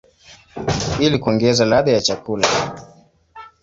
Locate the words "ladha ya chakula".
1.65-2.47